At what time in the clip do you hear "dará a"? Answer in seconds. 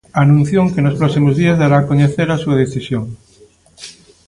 1.61-1.87